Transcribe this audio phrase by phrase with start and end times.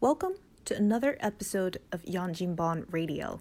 [0.00, 3.40] Welcome to another episode of Yang Jinbon Radio。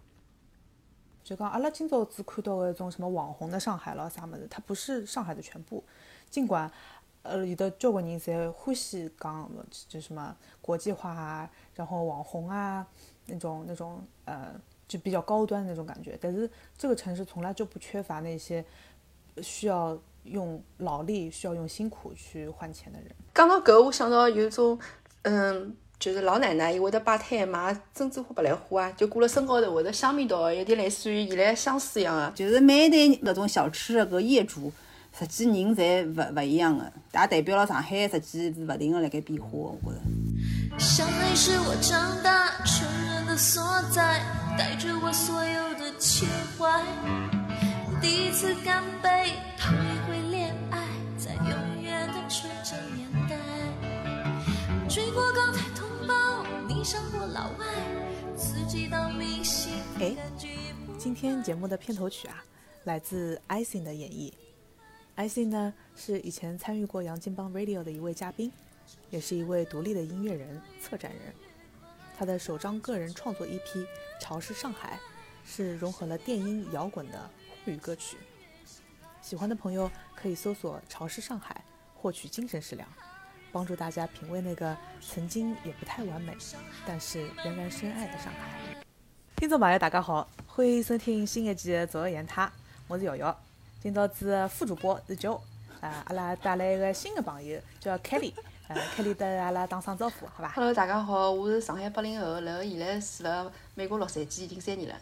[1.24, 5.82] 就讲阿拉今朝只看到的一种什么网红的上海咯啥么子，它不是上海的全部。
[6.30, 6.70] 尽管
[7.24, 9.50] 呃有的交关人侪欢喜讲
[9.88, 12.86] 就什么国际化啊，然后网红啊
[13.28, 14.54] 那种那种呃
[14.86, 18.66] 就比较高端的那种感觉，但是这个城市从来就不缺乏那些
[19.42, 23.10] 需要用劳力、需要用辛苦去换钱的人。
[23.34, 24.78] 讲到搿，我想到有一种，
[25.22, 32.32] 嗯，就是老奶奶伊会得摆摊卖珍珠花、白兰花啊，就挂辣身高头，会得香味道，有点类似于现在相思一样的。
[32.34, 32.98] 就是每一代
[33.32, 34.72] 搿种小吃的搿业主，
[35.20, 40.80] 实际人侪勿勿一样的，也代表了上海实际是勿停的辣盖变化，我觉着。
[40.80, 44.22] 上海是我长大成人的所在，
[44.58, 46.82] 带着我所有的情怀。
[48.02, 50.80] 第一次干杯，头一回恋爱，
[51.18, 53.36] 在永远的纯真年代。
[54.88, 55.60] 追过港台
[60.00, 60.16] 哎
[60.98, 62.42] 今天节目的片头曲啊，
[62.86, 64.32] 来自 Icing 的演绎。
[65.18, 68.50] Icing 呢是以前参与过杨金帮 Radio 的一位嘉宾，
[69.10, 71.36] 也是一位独立的音乐人、策展人。
[72.18, 73.60] 他的首张个人创作 EP
[74.22, 74.98] 《潮是上海》
[75.50, 77.30] 是融合了电音、摇滚的
[77.66, 78.16] 沪语歌曲。
[79.22, 81.62] 喜欢的朋友可以搜索“潮湿上海”，
[81.94, 82.88] 获取精神食粮，
[83.52, 86.36] 帮助大家品味那个曾经也不太完美，
[86.86, 88.84] 但是仍然深爱的上海。
[89.36, 92.46] 听众朋友，大家好，欢迎收听新一期的《左右言他》，
[92.88, 93.36] 我是瑶瑶。
[93.82, 95.40] 今朝子副主播是 Joe，
[95.82, 98.34] 啊，阿拉带来一个新的朋友叫 Kelly，
[98.68, 104.96] 呃，Kelly 跟阿拉打声招呼，好吧 Hello，大家好，我是上海八零后，然后现在住辣美国洛杉矶已经三年了。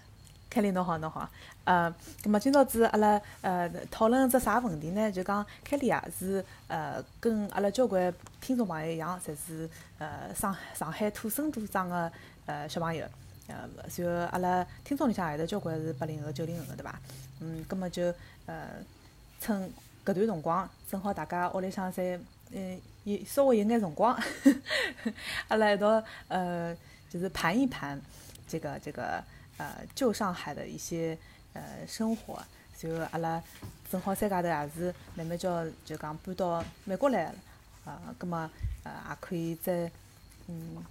[0.50, 1.30] 凯莉侬好，侬好。
[1.66, 5.12] 呃，咁么今朝子阿拉呃讨论只啥问题呢？
[5.12, 12.12] 就讲凯莉啊是呃跟阿拉交关听众朋友一样，侪是呃上上海土生土长的
[12.46, 13.06] 呃小朋友。
[13.48, 13.56] 呃，
[13.96, 17.00] 然后阿拉听众里向也有交关是八零后、九零后的，对伐？
[17.40, 18.14] 嗯，葛么就
[18.46, 18.72] 呃
[19.40, 19.62] 趁
[20.06, 22.20] 搿段辰光，正好大家屋里向侪
[22.52, 24.18] 嗯有稍微有眼辰光，
[25.48, 26.76] 阿拉一道呃
[27.10, 28.00] 就是盘一盘
[28.48, 29.24] 这个这个
[29.58, 31.18] 呃旧上海的一些
[31.54, 32.42] 呃生活，
[32.82, 33.44] 然后阿拉
[33.92, 37.36] 正好三家头也是慢慢叫就讲搬到美国来了，
[37.86, 38.50] 啊，葛么
[38.84, 39.92] 呃也可以再
[40.48, 40.84] 嗯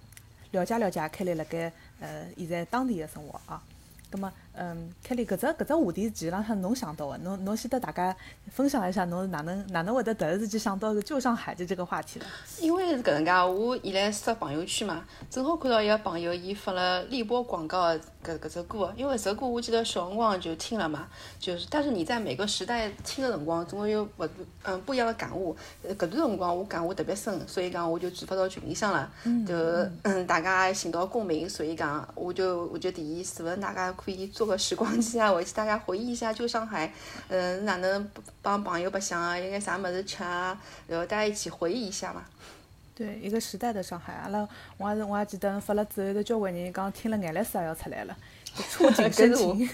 [0.51, 3.61] 了解了解开来辣盖呃现在当地的生活啊。
[4.09, 8.15] 葛么，嗯，开丽搿只搿只话题其实浪向侬想到的，侬侬先得大家
[8.51, 12.25] 分享一下，侬是哪能哪能会得突然之间想到个旧上海的这个话题的？
[12.59, 21.07] 因为是搿能介，我现在刷朋友圈嘛，正好看到一个朋友伊发了立波广告的搿搿只歌，因为搿首歌我记得小辰光就听了嘛，
[21.39, 24.27] 就是但是你在每个时代听的辰光，总会有勿
[24.63, 25.55] 嗯不一样的感悟。
[25.83, 29.11] 呃搿段辰光我感悟特别深，所以讲我就转发到群里向了，
[29.45, 29.55] 就
[30.03, 36.91] 嗯大家寻到共鸣，所以讲我就我就提议是勿是大家可以做个时光机啊，回去大家回忆一下旧上海，
[37.27, 38.09] 嗯哪能
[38.41, 42.23] 帮朋友白相啊，有眼啥么子吃啊，然后大家一起回忆一下嘛。
[42.95, 44.47] 对，一个时代的上海，阿拉
[44.77, 48.17] 我还是我还记得发了之后，有交关人讲听了眼泪水也要出来了，
[48.55, 49.69] 就触景 生情。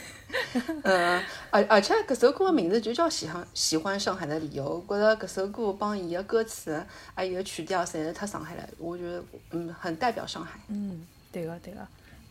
[0.84, 6.86] 嗯， 而而且搿首歌的名字就叫喜欢喜欢上海的理由，我觉得搿首歌帮伊的歌词
[7.16, 10.60] 还有曲调侪是太上海了，我觉得嗯很代表上海。
[10.68, 11.80] 嗯，对个对个，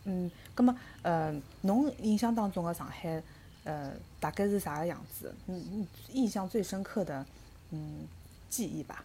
[0.05, 3.21] 嗯，葛么呃，侬印象当中的上海，
[3.63, 5.33] 呃，大概是啥个样子？
[5.47, 7.25] 嗯，印象最深刻的
[7.71, 8.07] 嗯
[8.49, 9.03] 记忆吧。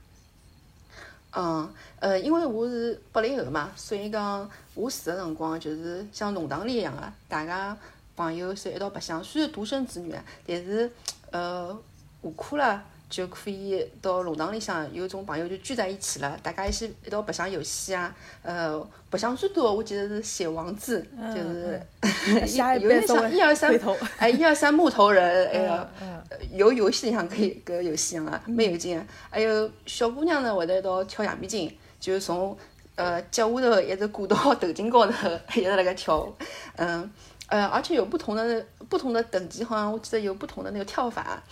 [1.32, 1.70] 嗯，
[2.00, 7.76] 呃，因为我是八零后嘛，所以讲我住的辰光就是像弄堂里一样的，大家
[8.16, 9.22] 朋友侪一道白相。
[9.22, 10.14] 虽然独生子女，
[10.46, 10.90] 但是
[11.30, 11.78] 呃
[12.22, 18.14] 下课了就可以到弄堂里向，有种朋友就聚在一起了，大家一起一道白相游戏啊。
[18.42, 21.04] 呃，白相最多的我记得是写王字，
[21.34, 21.80] 就是
[22.80, 23.74] 有点像一二三
[24.18, 25.88] 哎，一二三木头人，哎呀。
[26.00, 26.18] 嗯
[26.52, 29.04] 有游戏里向可以搿个游戏啊，蛮有劲的。
[29.30, 32.56] 还有小姑娘呢，会得一道跳橡皮筋，就是从
[32.94, 36.30] 呃脚下头一直挂到头颈高头， 一直辣盖跳。
[36.76, 37.10] 嗯
[37.48, 41.42] 呃，而且有不同的不同的等级，好像我记得有不同的那个跳法。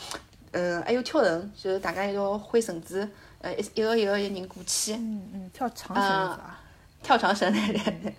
[0.56, 3.08] 嗯，还有跳绳，就是大家一道挥绳子，
[3.41, 4.94] 呃，一一个一个一个人过去。
[4.94, 6.61] 嗯嗯，跳长绳子啊。
[7.03, 8.14] 跳长绳，对对对，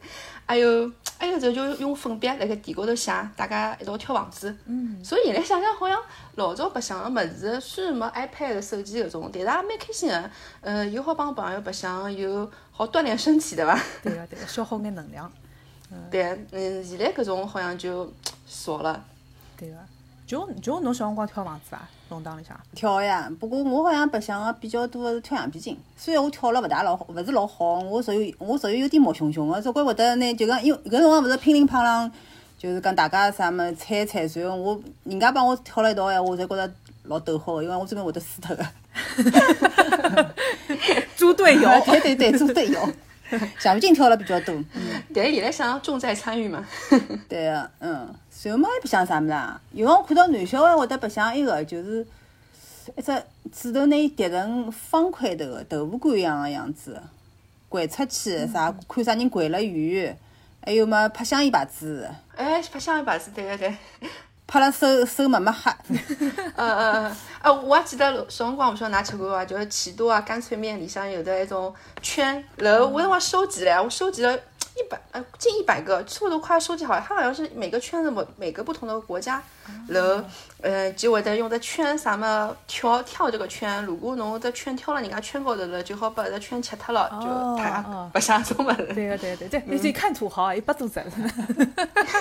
[0.46, 0.90] 还有
[1.20, 4.56] 还有就就用粉笔辣盖地高头写，大家一道跳房子。
[4.66, 6.00] 嗯，所以现在想想，好像
[6.36, 10.30] 老早白相个么子，虽然没 iPad、手机搿种，但是也蛮开心个。
[10.62, 13.78] 呃，又好帮朋友白相，又好锻炼身体，对伐？
[14.04, 15.30] 对个对个，消耗眼能量。
[16.10, 18.10] 对，嗯，现在搿种好像就
[18.48, 19.04] 少了。
[19.58, 19.76] 对个，
[20.28, 21.90] 就就侬小辰光跳房子啊？
[22.10, 22.60] 弄堂里向？
[22.76, 25.78] 跳呀，不过我好像白相个比较多的是跳橡皮筋。
[25.96, 32.12] 虽然我跳了勿大老好，勿是老好，我属于我属于有点毛熊熊个，总归会得呢就讲，因为搿辰光勿是乒铃乓啷，
[32.58, 38.66] 就是讲大家啥么猜猜，然后我人家帮我跳了一道闲话，我才觉着老逗好个，因为我准备会得输脱个。
[41.16, 41.70] 猪队友。
[41.88, 42.80] 对对对，猪队友。
[43.60, 44.56] 橡皮筋跳了比较多，
[45.14, 46.66] 但是现在想重在参与嘛。
[47.28, 48.08] 对个，嗯，
[48.44, 49.60] 然后嘛还白相啥物事啊？
[49.72, 52.06] 有辰光看到男小孩会得白相一个，就是
[52.96, 57.02] 一只纸头拿伊叠成方块头个豆腐干一样个样子，
[57.70, 60.18] 掼出去啥看啥人掼了远，
[60.64, 63.76] 还有嘛拍香烟牌子，哎，拍香烟牌子，对个对。
[64.50, 65.70] 拍了手手麻麻黑。
[65.90, 66.00] 嗯
[66.56, 69.44] 嗯嗯，啊，我还记得小辰光，勿晓得㑚吃过伐？
[69.44, 74.40] 就是奇多啊干脆面里向有的一种圈，然后我那辰光收集了，我收集了
[74.78, 77.04] 一百呃近一百个，差不多快要收集好了。
[77.06, 79.42] 它好像是每个圈子某每个不同的国家，
[79.88, 80.24] 然后
[80.62, 87.84] 呃就会得用的圈啥么跳跳这个圈，如果侬这圈跳了人家圈高头了，就好把这圈吃脱了，就太
[88.14, 88.86] 不像种么子。
[88.94, 91.02] 对个对对对，你自己看土豪一百多只。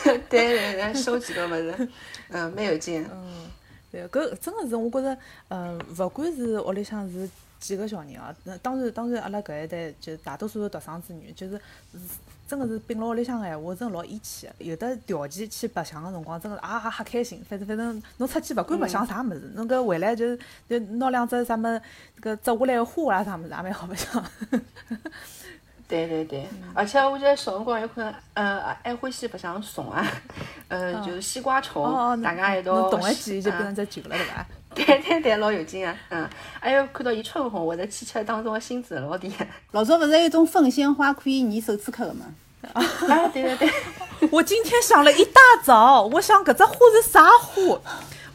[0.07, 1.89] 对对对，收集个么子，
[2.31, 3.07] 嗯，蛮有劲。
[3.13, 3.47] 嗯，
[3.93, 5.19] 对，搿真个是我觉着，
[5.49, 11.61] 嗯，勿管是屋里向是几个小人啊，那当然当然阿拉搿一代就大多数是独生子女，就是
[12.47, 14.53] 真个是并辣屋里向个闲话，真个老义气个。
[14.59, 17.45] 有的条件去白相个辰光，真个啊哈开心。
[17.49, 20.39] 反正反正侬出去勿管白相啥物事，侬搿回来就是
[20.69, 21.69] 就拿两只啥么
[22.21, 24.25] 搿摘下来个花啦啥物事也蛮好白相。
[25.89, 30.05] 对对对，而且我觉得小辰光有可能，呃，还欢喜白相虫啊，
[30.67, 34.47] 呃，就是西瓜虫，大家一道，侬动一记就变成只球了，对伐？
[34.77, 36.29] 对对对，老有劲啊，嗯，
[36.61, 39.33] 还有看到伊春红，或者去吃当中的心子老甜。
[39.73, 42.27] 老早勿是有一种凤仙花可以粘手指壳的吗？
[42.73, 42.83] 啊，
[43.33, 43.71] 对对对，
[44.31, 47.81] 我今天想了一大早，我想搿只花是啥花？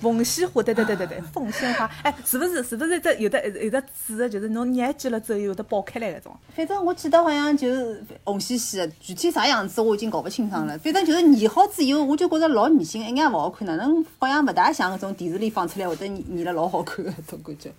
[0.02, 6.36] 凤仙花，对对对对对，凤仙花，哎，是不是是不是这有的有的籽的，就是侬捏紧了之后有的爆开来那种？
[6.56, 10.76] 反正我记得好像就是红兮兮的，具体啥样子我已经搞不清爽了。
[10.80, 17.72] 反正就是捏好之后，我就觉着老恶心，一眼勿好看，哪能好像勿大像搿种电视里放出来会得捏了老好看的种感觉。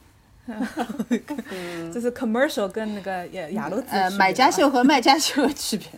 [1.93, 5.89] 这是 commercial 跟那个雅雅乐呃买家秀和卖家秀的区别。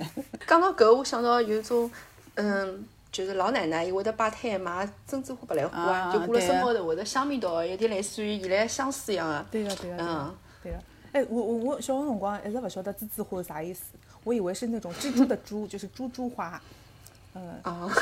[0.46, 1.90] 讲到搿，我想到有种
[2.36, 2.84] 嗯。
[3.14, 9.46] 就是老奶奶，伊会得摆摊卖珍珠花、白兰花啊，就挂辣身高头，会得香味道，有点类似于现在香水一样的。
[9.52, 10.34] 对个，对个，嗯，
[10.64, 10.78] 对个。
[11.12, 13.84] 哎，我我我小个辰光一直勿晓得栀子花是啥意思，
[14.24, 16.60] 我以为是那种蜘蛛的蛛，就是猪猪花。
[17.34, 17.54] 嗯，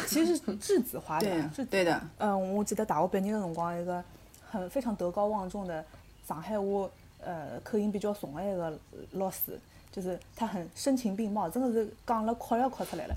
[0.06, 2.00] 其实是栀子花的，是对的。
[2.16, 4.02] 嗯，我记得大学毕业的辰光，一个
[4.50, 5.84] 很非常德高望重的
[6.26, 6.88] 上海话，
[7.22, 8.72] 呃，口音比较重的一个
[9.10, 9.60] 老师，
[9.92, 13.14] 就是他很声情并茂，真的是讲了哭要哭出来了。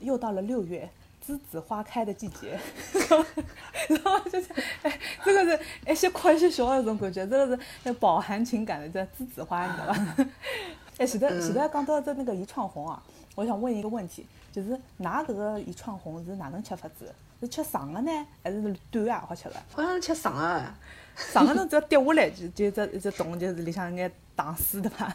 [0.00, 0.88] 又到了六月，
[1.28, 2.58] 栀子花开的季节，
[3.88, 4.46] 然后就是，
[4.82, 10.28] 哎，这个是一些哭一些笑那种感觉，这个是那饱含情感的这栀子花，你知道吧？
[10.96, 13.02] 哎，现在现在讲到这那个一串红啊，
[13.34, 17.12] 我想问一个问题，就是拿这个一串红是哪能吃法子？
[17.40, 18.10] 是吃长的呢，
[18.42, 19.24] 还是短啊？
[19.28, 19.54] 好吃的？
[19.72, 20.74] 好像是吃长的，
[21.32, 25.14] 长的侬只要跌下来就就这一只洞就是里向眼糖水的吧？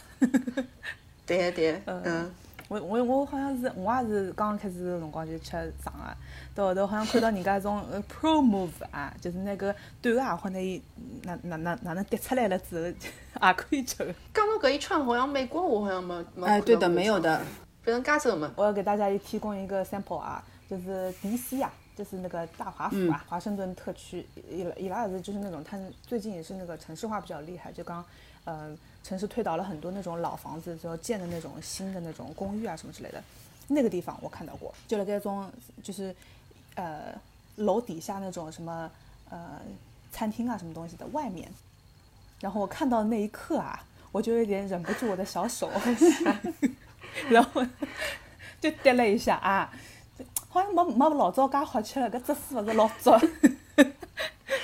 [1.25, 2.31] 对对，嗯。
[2.67, 5.51] 我我我好像是我也是刚刚开始的辰光就吃
[5.83, 6.17] 长的，
[6.55, 10.81] 到后头好像看到人家种呃 pro move 啊，就是那个短的好拿伊
[11.23, 13.97] 哪哪哪哪能跌出来了之后也可以吃。
[14.33, 17.37] 讲到搿一串好像美国我好像没没哎，对的，没有的，
[17.83, 18.51] 反正加州嘛。
[18.55, 28.03] 我要给大家也提供一个 sample 啊，就是 DC 啊，就是那个大华府啊，华盛顿特区，伊伊拉也是就是那种，他最近也是那个城市化比较厉害，就刚
[28.45, 28.77] 嗯。
[29.03, 33.21] 城市推倒了很多那种老房子，之后建的那种新的那种公寓啊什么之类的，
[33.67, 35.51] 那个地方我看到过，就那个种
[35.83, 36.15] 就是
[36.75, 37.13] 呃
[37.57, 38.89] 楼底下那种什么
[39.29, 39.59] 呃
[40.09, 41.51] 餐厅啊什么东西的外面，
[42.39, 45.69] 然后我看到那一刻啊，我就有点忍不住我的小手，
[47.29, 47.61] 然后
[48.61, 49.69] 就跌了一下啊，
[50.47, 53.19] 好像没没老早介好吃了，搿姿势勿是老早。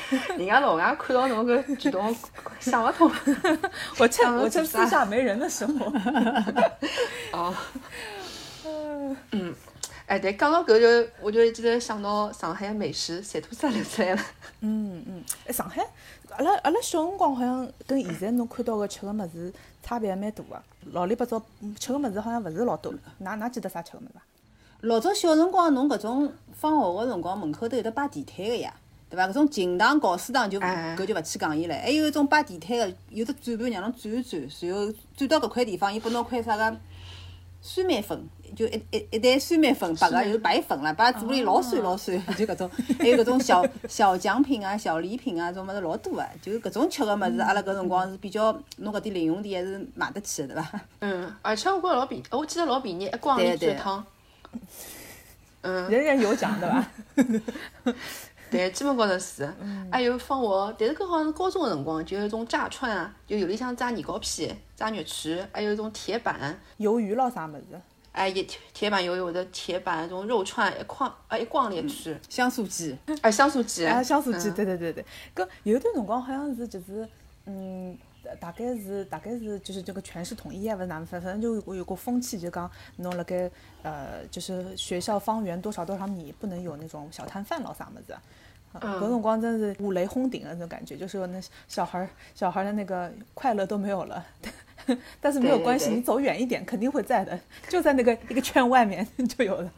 [0.37, 2.15] 人家老外看到侬搿举动
[2.59, 3.11] 想不通，
[3.99, 5.73] 我趁 我趁私下没人的时候。
[7.31, 7.53] 哦，
[9.31, 9.53] 嗯，
[10.07, 14.21] 哎，对，讲到搿就我就记得想到上海美食，馋吐司流出来了。
[14.61, 15.85] 嗯嗯，哎，上海，
[16.31, 20.61] 阿拉阿拉小辰光好像跟现在侬看到个吃个物事差别还蛮大个，
[20.91, 21.39] 老里八早
[21.79, 22.91] 吃个物事好像勿是老多。
[23.23, 24.21] 㑚㑚记得啥吃个物事伐？
[24.81, 28.73] 老早小辰光侬搿种放学个辰光门口头有得摆地摊个呀。
[29.09, 29.27] 对伐？
[29.27, 31.75] 搿种琴堂、教书堂就搿就勿去讲伊了。
[31.75, 36.77] 还有一种摆地摊个，有只转盘让侬转一转，然后转到搿块地方，伊拨侬块啥个
[37.61, 38.17] 酸梅粉，
[38.55, 50.81] 就一一一袋酸梅粉，白个就是白粉了，把嘴巴里老酸老酸，就搿种，还有搿种小小奖品啊、小礼品啊，种物事老多个，就是搿种吃个物事，阿拉搿辰光是比较，侬搿点零用钿还是买得起个，对伐？
[51.01, 54.05] 嗯，而且我觉着老便，我记得老便宜，一光钿对对一趟。
[55.61, 56.85] 嗯，人人有奖，对伐？
[58.49, 59.51] 对，基本高头是。
[59.91, 67.79] 还有放学，但是搿好像是高中个辰光，就有一种炸串啊，就有里向炸年糕片、炸肉串，还有一种铁板，鱿鱼咯啥物事？
[68.11, 72.19] 哎，一铁铁板鱿鱼或者铁板那种肉串，一筐啊一光钿吃。
[72.27, 75.05] 香酥鸡，哎，香酥鸡，哎，香酥鸡，嗯对对对对。
[75.35, 77.07] 搿有一段辰光好像是就是，
[77.45, 77.95] 嗯，
[78.39, 83.49] 大概是大概是就是这个全市统一啊，不是哪能，反反正就有有个风气，就讲侬辣盖
[83.83, 88.13] 呃，就是学校方圆多少多少米不能有那种小摊贩咯啥物事。
[88.71, 94.23] 呃嗯搿辰光真是五雷轰顶的那种感觉，就是说那小孩儿小孩儿的那个快乐都没有了。
[95.19, 99.71] 但是没有对对关系，对你走远一点肯定会在的，就在那个一个圈外面就有了。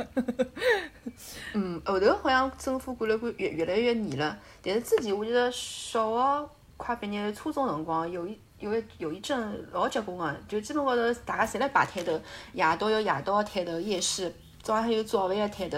[1.54, 6.50] 嗯，后头好像政府管了管越越来越严了，但是之前我记得小学
[6.82, 12.20] 快毕业，初中辰光有一有一有一阵老结棍个，就基本高头大家侪来摆摊头，
[12.54, 14.34] 夜到有夜到个摊头，夜市
[14.64, 15.78] 早浪向有早饭个摊头，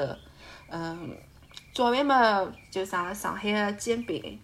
[0.69, 1.17] 嗯，
[1.73, 4.39] 早饭嘛就啥上海个煎饼，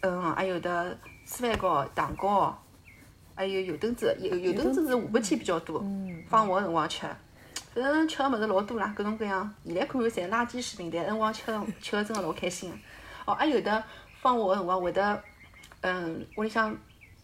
[0.00, 2.58] 嗯，还有的粢饭糕、糖糕，
[3.34, 5.84] 还有油墩子，油油墩子是下半天比较多，
[6.28, 7.06] 放学个辰光吃。
[7.72, 9.48] 反正吃个物事老多啦，各种各样。
[9.64, 12.76] 现在看侪垃圾食品，但辰光吃个吃个真个老开心个。
[13.26, 13.84] 哦，还有的
[14.20, 15.22] 放学个辰光会得，
[15.82, 16.70] 嗯，屋里向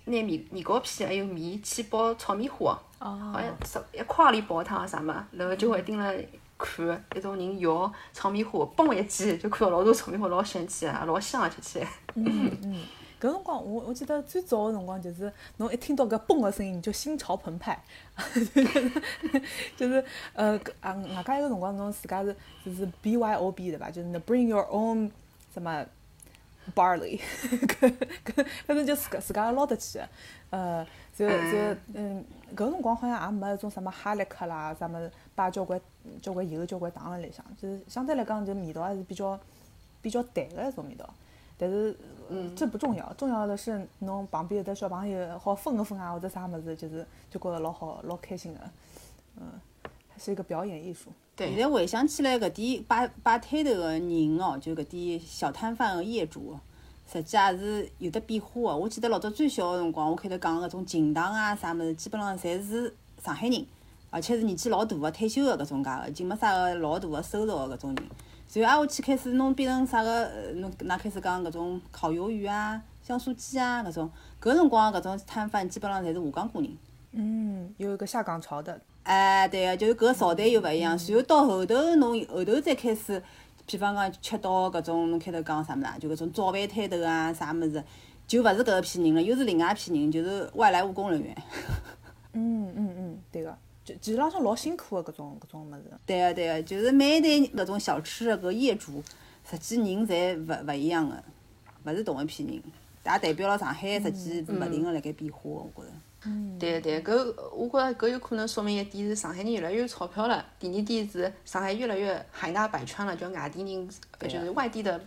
[0.04, 3.32] 拿面面糕片还有米去包炒米花，哦。
[3.32, 6.14] 好像十一块里包一趟啥么，然后就会盯了
[6.58, 11.88] 看一种人摇炒米花，嘣一记就看到老多炒米花，老神奇啊，老香啊吃起来。
[12.14, 12.82] 嗯嗯。
[13.18, 17.82] 搿辰光我我记得最早个辰光就是侬一听到搿嘣个声音，你就心潮澎湃，
[19.74, 23.90] 就是呃搿啊外加一个辰光侬自家是就是 B Y O B 对伐？
[23.90, 25.10] 就是那 bring your own
[25.52, 25.82] 什么
[26.74, 27.20] barley，
[27.66, 27.94] 搿
[28.24, 29.98] 搿反正就自家自家捞得起。
[29.98, 30.08] 个，
[30.50, 32.24] 呃，就就嗯。
[32.54, 35.78] 搿辰光好像也没一种什么哈利克啦，啥物事摆交关
[36.22, 39.38] 交关油交关糖辣里向，就是相对来讲就味道还是比较
[40.00, 41.06] 比较淡个一种味道。
[41.58, 41.94] 但是，
[42.28, 48.60] 嗯，这不重要，重要的是侬旁边有的小朋友好分个分啊，或者啥物事，就是就觉着老好，老开心个，
[49.40, 49.60] 嗯，
[50.16, 51.10] 还是一个表演艺术。
[51.36, 56.58] 对现在回想起来，搿点摆摆摊头个人哦，就搿点小摊贩个业主，
[57.12, 58.78] 实际也是有得变化个。
[58.78, 63.66] 我记得老早最小个辰光，我开头讲个搿种琴堂啊啥物事，基本上侪是上海人，
[64.08, 68.04] 而且是年纪老大个退休个搿种介个，已经没啥个老大个收入个搿种人。
[68.48, 76.78] 随后挨下去开始弄变成啥个，呃侬㑚开始讲搿种烤鱿鱼啊、香酥鸡啊搿种，搿辰光搿种摊贩基本上侪是下岗工人。
[77.12, 80.98] 嗯，有一个下岗潮的，哎，对个，就是搿个朝代又勿一样。
[80.98, 83.22] 然后到后头，侬后头再开始，
[83.64, 85.96] 比方讲吃到搿种，侬开头讲啥物事啊？
[86.00, 87.84] 就搿种早饭摊头啊，啥物事，
[88.26, 91.36] 就勿是搿一批人了，又是另外一批人，就是外来务工人员。
[92.34, 95.84] 嗯嗯嗯，对个，就其实浪向老辛苦个搿种搿种物事。
[96.04, 97.28] 对个对个，就是每一代
[97.62, 99.00] 搿种小吃个搿业主，
[99.48, 101.22] 实际人侪勿勿一样个，
[101.84, 105.92] 勿是同一批人，也代表了上海实际勿停个辣盖变化个，我觉着。
[106.58, 107.12] 对对，搿
[107.54, 110.44] 我觉着搿有可能说明一点是上海人越来越有钞票了。
[110.58, 115.00] 第二点是上海越来越海纳百川了，就外地人，呃就是外地的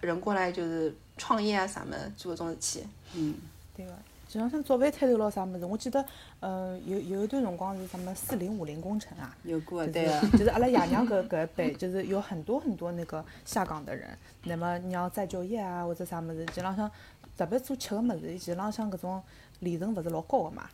[0.00, 2.86] 人过来就是创业啊啥么做搿种事体。
[3.14, 3.34] 嗯
[3.76, 3.92] 对个，
[4.28, 6.04] 就像像早饭摊头咯啥物事，我记得，
[6.40, 10.20] 呃，有有一段辰光是什么四零五零工程啊，有过个，对个。
[10.36, 14.08] 就是阿拉爷娘搿搿一辈，就是有很多很多那个下岗的人，
[14.44, 16.90] 那么你要再就业啊或者啥物事，其实浪向
[17.36, 19.22] 特别做吃个物事，其实浪向搿种
[19.60, 20.68] 利润勿是老高个嘛，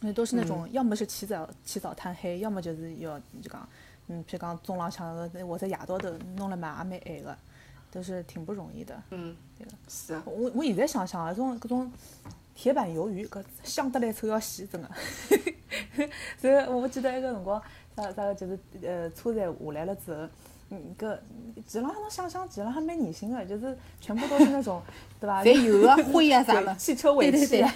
[0.00, 3.68] 因为都是那种要么是起早起早贪黑，要么就是要就讲，
[4.08, 7.38] 嗯，譬如讲中浪向个或者夜到头弄了嘛也蛮晚个，
[7.90, 9.00] 都是挺不容易的。
[9.10, 9.36] 嗯，
[9.88, 10.22] 是啊。
[10.26, 11.92] 我我现在想想啊，搿种搿种
[12.54, 14.88] 铁板鱿鱼，搿香得来臭要死，真个。
[16.40, 17.62] 所以我记得埃个辰光，
[17.96, 20.28] 啥啥个就是呃车站下来了之后，
[20.74, 21.18] 嗯，搿
[21.66, 24.80] 其实浪向侬想想，其实浪向蛮恶心的，就是全部都是那种，
[25.20, 25.44] 对伐？
[25.44, 27.74] 侪油啊灰啊啥对么， 汽车尾气啊，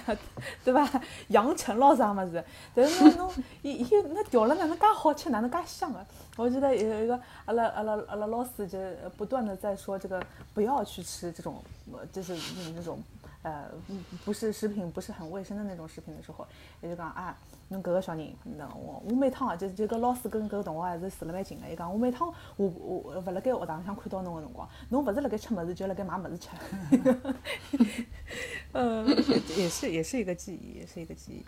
[0.64, 0.88] 对伐？
[1.28, 2.42] 扬尘 咯啥物事，
[2.74, 6.04] 但是侬侬伊伊那调了哪能介好吃，哪能介香啊？
[6.38, 8.78] 我记得有一个阿拉阿拉阿拉老师就
[9.18, 10.22] 不断的在说这个
[10.54, 11.62] 不要去吃这种，
[11.92, 12.34] 呃就是
[12.74, 12.98] 那种
[13.46, 16.44] 呃嗯不是食品不是很卫生的那种食品的时候，
[16.82, 17.36] 伊就讲啊，
[17.68, 22.26] 侬搿个小人，那我我每趟啊就就搿老师跟搿个同学还是住了蛮近个，伊讲我每趟
[22.56, 26.48] 我我勿辣盖学堂里向看到侬个辰光，侬勿是辣盖吃物事，就辣盖买物事吃。
[28.72, 29.06] 嗯
[29.56, 31.44] 也是也是一个记忆，也是一个记忆。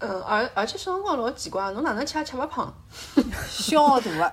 [0.00, 2.72] 嗯，而而且小辰光老奇怪，侬哪能吃也吃勿胖。
[3.48, 4.32] 消毒的，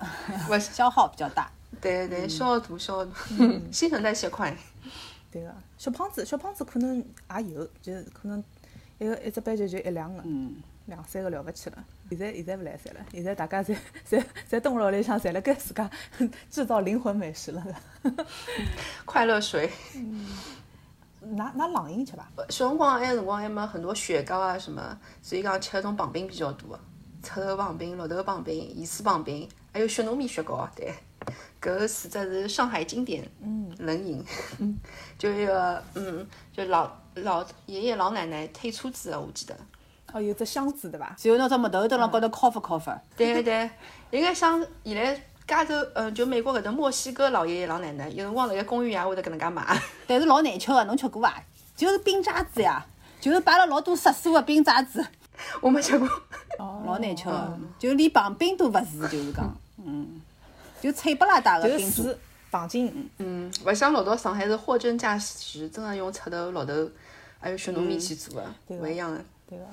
[0.50, 1.50] 勿消耗比较大。
[1.80, 3.12] 对对，消耗大消毒，
[3.72, 4.56] 新陈代谢快。
[5.32, 8.44] 对个，小胖子小胖子可能也有，就是可能
[8.98, 10.56] 一个一只班级就一两个，嗯，
[10.86, 11.84] 两三个了勿起了。
[12.10, 13.76] 现在现在勿来三了，现在大家侪
[14.08, 15.90] 侪侪蹲辣屋里向，侪辣盖自家
[16.50, 17.66] 制造灵魂美食了。
[19.06, 19.72] 快乐水。
[21.22, 22.28] 拿拿冷饮吃伐？
[22.50, 26.80] 小辰光埃个辰光还没很多雪糕啊什么，所以讲吃那种棒冰比较多，
[27.24, 30.72] 赤头棒冰、绿豆棒冰、盐水棒冰，还有雪糯米雪糕啊。
[30.76, 30.94] 对，
[31.66, 33.28] 搿四只是上海经典
[33.80, 34.24] 冷饮，
[35.18, 39.58] 就一个嗯，就老老爷爷老奶奶推车子的，我记得。
[40.14, 41.16] 哦，有只箱子对伐？
[41.24, 43.02] 然后拿只木头蹲辣高头敲发敲发。
[43.18, 43.70] 对对对，
[44.12, 49.82] 应该像现在加州，嗯，就美国搿搭墨西哥老爷爷老奶奶，有辰光辣盖公园也会得搿能介买。
[50.08, 51.44] 但是老难吃个，侬吃过伐？
[51.76, 52.86] 就是冰渣子呀，
[53.20, 55.06] 就是摆了老多色素个冰渣子，
[55.60, 56.08] 我没吃过。
[56.60, 59.54] 哦老难吃个，就连棒冰都勿是，就是讲，
[59.84, 60.22] 嗯，
[60.86, 62.04] 就脆不拉哒个就是冰渣。
[62.04, 62.18] 水
[62.50, 66.90] 放进，嗯，勿像老早上海是货真价实，真的用赤豆、绿豆
[67.40, 69.24] 还有雪糯米去做的，对勿一样的。
[69.48, 69.66] 对个。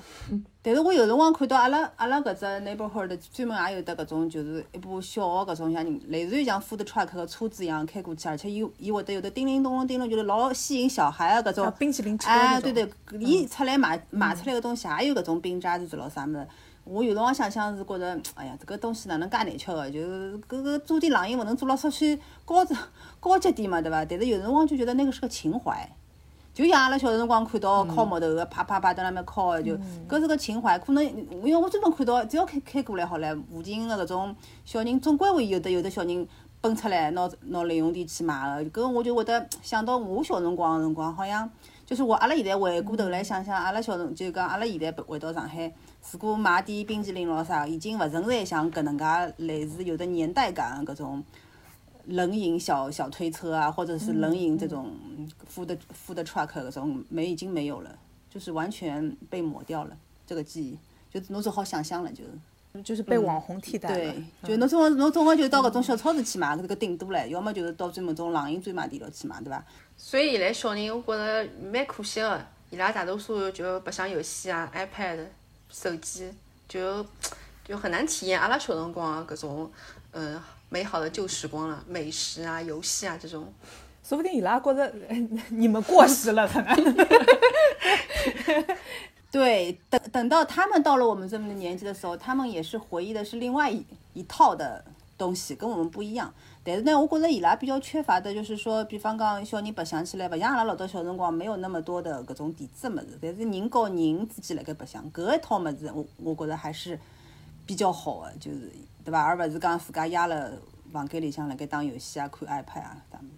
[0.61, 16.47] 但是我有辰光看到阿拉阿拉搿只 neighborhood 专门也有得搿种，就是一部小个搿种像类似于像 food truck 个车子一样开过去，而且伊伊会得有的叮铃咚咚叮铃，就是老吸引小孩个搿种啊冰淇淋车哎，那种对对，伊出来卖卖出来个东西也有搿种冰渣子咯啥物事。
[16.85, 19.89] 我有辰光想想是觉着，哎呀，这个东西哪能介难吃个？
[19.89, 22.65] 就是搿个做点冷饮勿能做了稍许高
[23.19, 24.03] 高级点嘛，对伐？
[24.05, 25.89] 但是有辰光就觉得那个是个情怀。
[26.53, 29.73] 就像阿拉小辰光看到敲木头个，啪啪啪在那边敲个，就
[30.07, 30.77] 搿是个情怀。
[30.77, 34.35] 可能因为我专门看到，只要开开过来好唻，附近个搿种
[34.65, 36.27] 小人总归会有的有的小人
[36.61, 38.81] 奔出来拿拿零用钿去买个。
[38.83, 41.49] 搿我就会得想到我小辰光个辰光，好像
[41.87, 45.73] 就是我阿拉现在回过头来想想，阿拉小辰就讲阿拉现在回到上海，
[46.11, 49.05] 如果买点冰淇淋咯啥，已经勿存在像搿能介
[49.37, 51.23] 类似有的年代感搿种。
[52.07, 54.91] 冷饮小小推车啊，或者是冷饮这种
[55.49, 57.97] food food truck 搿种没已经没有了，
[58.29, 60.77] 就是完全被抹掉了这个记忆，
[61.09, 63.95] 就侬只好想象了，就是就是被网红替代了。
[63.95, 69.63] 对，就侬总归侬总归就到搿种小超市去买搿个顶多唻，要么就是到专门种冷饮专卖店里去买，对伐？
[69.95, 75.25] 所以现在小人，我觉着蛮可惜个，伊拉大多数就白相游戏啊、iPad、
[75.73, 76.31] 手机，
[76.69, 77.03] 就
[77.65, 79.69] 就很难体验阿拉小辰光啊搿种
[80.11, 83.51] 嗯美好的旧时光了，美食啊、游戏啊这种。
[84.03, 84.93] 说不定伊拉觉着
[85.49, 86.75] 你们过时了，可能。
[89.31, 93.83] 对，等等到他们到了我们这么的年纪的时候，他们也是回忆的是另外一
[94.13, 94.83] 一套的
[95.17, 96.31] 东西，跟我们不一样。
[96.65, 106.97] 但是呢，我觉着伊拉比较缺乏的就是说，比方讲小人白相起来，勿像阿拉老早小辰光没有那么多的搿种电子物事，但是人和人之间辣盖白相，搿一套物事，我我觉着还是
[107.65, 108.71] 比较好的，就是
[109.03, 109.21] 对伐？
[109.21, 110.53] 而勿是讲自家压了
[110.91, 113.29] 房间里向辣盖打游戏啊、看 iPad 啊啥物事。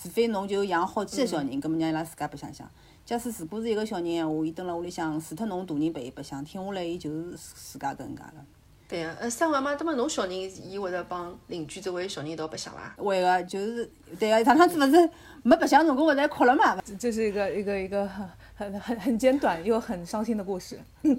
[0.00, 2.70] 除非侬就养好几个小人，葛末让伊拉自家白相相。
[3.04, 8.46] 假使如果是一个小人闲话，伊蹲辣屋里向，除脱侬大人陪伊白相，听下来伊就是自家搿能介了。
[8.88, 12.94] 对个，呃，三位妈，那么侬小人，伊会得帮邻居周围小人一道白相伐？
[12.96, 15.10] 会个，就是对个，上趟子勿是
[15.42, 16.80] 没白相辰光，勿是还哭了嘛？
[16.98, 20.78] 这是一个一个一个很很很很简短又很伤心的故事。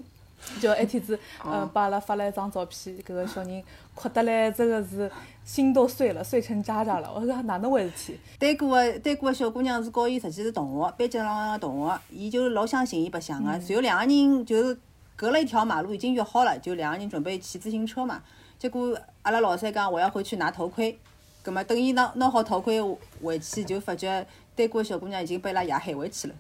[0.62, 3.62] 就一天子，呃，把阿拉发了一张照片，搿个小人
[3.94, 5.12] 哭得来，真个是
[5.44, 7.12] 心都碎了，碎成渣渣了。
[7.14, 8.20] 我说哪能回事体？
[8.40, 13.52] 对过个对过个小姑娘是和伊实际是同学，班级上个同学，伊就老想寻伊白相个。
[13.52, 14.78] 然后两个人就是
[15.20, 18.24] 隔了一条马路，已经约好了，就两个人准备骑自行车嘛。
[18.58, 20.98] 结果阿拉老三讲我要回去拿头盔，
[21.44, 22.82] 葛末等伊拿拿好头盔
[23.22, 26.36] 回去，就发觉对过个小姑娘已经被伊拉爷喊回去了，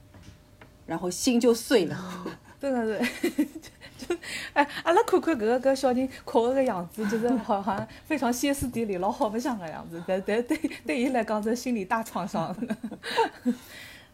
[0.85, 2.25] 然后心就碎了。
[2.57, 3.45] 真的是，
[3.99, 4.15] 就
[4.53, 12.55] 哎，阿拉看看搿个搿小人哭个个样子，就是好像非常歇斯底里、老好白相个样子，但但对对伊来讲，是心理大创伤。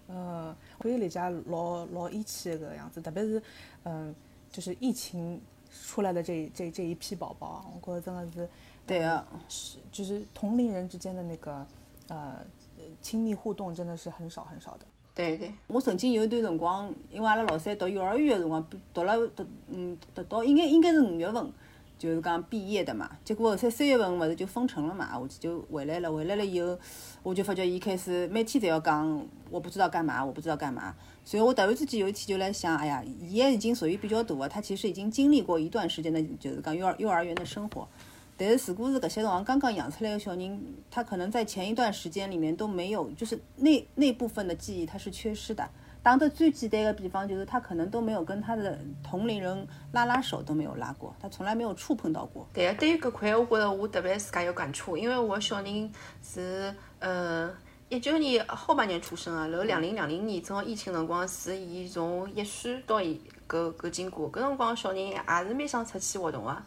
[0.07, 3.41] 嗯，可以理解老老义气搿个样子，特别是
[3.83, 4.13] 嗯，
[4.55, 5.41] 就是疫情
[5.85, 8.49] 出来的这这这一批宝宝啊，我觉得真的是
[8.87, 11.67] 对啊，是就是同龄人之间的那个
[12.07, 12.37] 呃
[13.01, 14.85] 亲密互动真的是很少很少的。
[15.13, 21.51] 对对，我曾经有一段辰光，因为阿拉老三读幼儿园的辰光，读了读嗯读到应该应该是五月份，
[21.97, 23.11] 就是讲毕业的嘛。
[23.25, 26.09] 结果后三三月份勿是就封城了嘛，我就回来了。
[26.09, 26.79] 回来了以后，
[27.23, 30.95] 我就发觉伊开始每天侪要讲，我不知道干嘛，我不知道干嘛。
[31.25, 37.87] 所以我突然之间有一天就来想，哎呀，伊也已经属于比较大个，他其实已经经历过一段时间的，就是讲幼儿幼儿园的生活。
[38.37, 40.61] 但是如果是搿些辰光刚刚养出来的小人，
[40.91, 45.67] 他可能在前一段时间里面都没有，就是那那部分的记忆他是缺失的。
[46.03, 52.47] 打的最简单的比方就是他可能都没有跟他的同龄人拉拉手，都没有拉过，他从来没有触碰到过。
[52.53, 57.49] 对啊，对于搿块，我觉着我特别自家有感触，因为我小人是呃
[57.95, 66.57] 一九年后半年出生的，然后两零两零年正好疫情辰光是伊从一岁到伊搿搿经过，搿辰光小人也是蛮想出去活动个。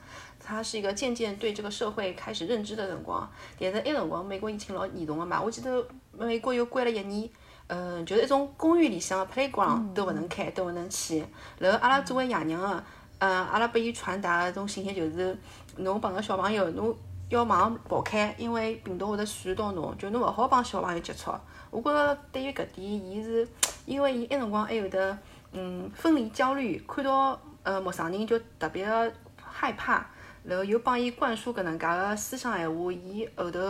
[0.40, 5.86] 他是一个渐渐对这个社会开始认知的辰光，但是埃辰光美国疫情老严重个嘛，我记得
[6.16, 7.28] 美国又关了一年，
[7.66, 11.22] 嗯，就是一种公园里向的 playground 都勿能开，都勿能去。
[11.58, 12.82] 然后阿拉作为爷娘个，
[13.18, 15.36] 嗯，阿拉拨伊传达个种信息就是，
[15.76, 16.96] 侬帮个小朋友，侬
[17.28, 21.30] 要马上跑开，因为病毒会得传染到侬，就侬勿好帮小朋友接触。
[21.70, 23.46] 我觉着对于搿点，伊是
[23.84, 25.18] 因为伊埃辰光还有得，
[25.52, 28.86] 嗯，分离焦虑，看到呃陌生人就特别
[29.36, 30.06] 害怕。
[30.44, 33.60] 然后又帮伊灌输搿能介个思想闲话，伊后头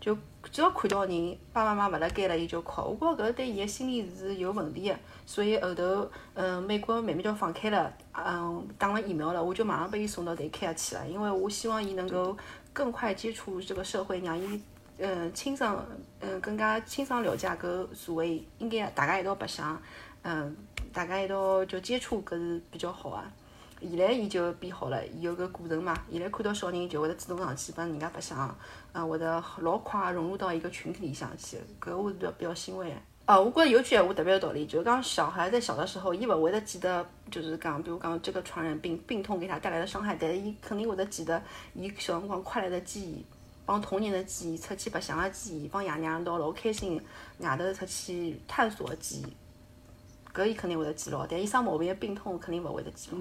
[0.00, 0.16] 就
[0.50, 2.96] 只要看到人爸爸妈妈勿辣盖了，伊就哭。
[3.00, 4.96] 我觉着搿对伊个心理是有问题个，
[5.26, 12.36] 所以后头嗯，美国慢慢就放开了，嗯，打了疫苗了，我就马上拨伊送到 dake 去了，因为我希望伊能够
[12.72, 14.62] 更快接触这个社会，让伊
[14.98, 15.84] 嗯，亲上
[16.20, 19.80] 嗯，更加亲上了解搿社会，应该大家一道白相，
[20.22, 20.56] 嗯，
[20.92, 23.30] 大家一道就接触搿是比较好啊。
[23.80, 25.96] 现在伊就变好了，伊有个过程嘛。
[26.10, 28.56] 现在看到小人就会得主动上去帮人家白相，
[28.92, 32.92] 嗯，会得老快融入到一个群体里向去，搿我是比较比较欣慰。
[33.26, 41.40] 哦，我觉着有句闲话特别有道理，就是讲小孩在小的时候，伊勿会得记得，就是讲，比如讲这个传染病病痛给他带来的伤害，但是伊肯定会得记得
[41.74, 43.24] 伊小辰光快乐的记忆，
[43.66, 47.00] 帮童年的记忆，出去白相的记忆，帮爷娘一道老开心
[47.40, 53.18] 外头出去探索的记忆，搿伊肯定会得记牢，但伊生毛病病痛肯定勿会得记牢。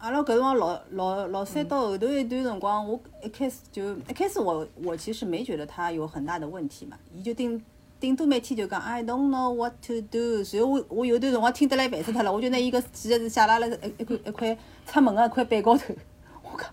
[0.00, 7.62] 阿拉搿辰光老老老三到后头一段辰光，我一开始就一开始我我其实没觉得他有很大的问题嘛，伊就顶
[8.00, 15.94] 顶多每天就讲 I don't know what to do，随后我我有段辰光听得来烦死脱了，我就拿伊搿几个字写辣辣一一块一块出门个一块板高头，
[16.44, 16.70] 我讲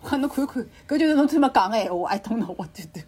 [0.00, 3.00] 我讲侬看看，搿就是侬专门讲个闲话，I don't know what to do。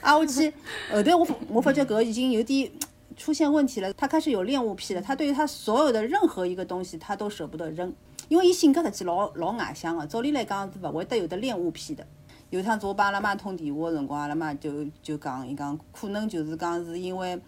[0.00, 0.52] 啊，我去
[0.90, 2.68] 后头我我发觉搿已经有点
[3.16, 7.94] 出现问题了，他开始有恋物癖了，他对于他所有的任何一个东西，他都舍不得扔。
[8.28, 12.06] 因为伊性格实际老老外向个，照理来讲是勿会得有得恋物癖的。
[12.50, 17.38] 有趟子我帮阿拉妈通电话个辰光，阿拉妈就就讲，伊讲可能就是讲是因为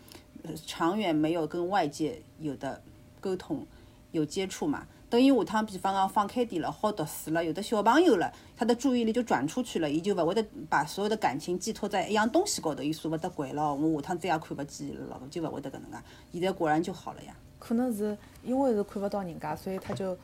[0.66, 2.82] 长远没有跟外界有的
[3.20, 3.64] 沟通、
[4.10, 4.86] 有接触嘛。
[5.08, 15.98] 等于下趟比方讲放开点了，好读书了，有的小朋友了，他的注意力就转出去了，伊就勿会得把所有的感情寄托在一样东西高头，伊舍勿得掼了，我下趟再也看勿见伊了，就勿会得搿能介。
[16.32, 17.32] 现在果然就好了呀。
[17.60, 20.16] 可能是因为是看勿到人家，所以他就。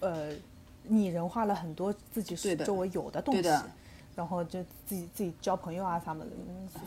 [0.00, 0.30] 呃，
[0.84, 3.48] 拟人化了很多自己周围有的东西，
[4.14, 6.30] 然后就自己自己交朋友啊什么的，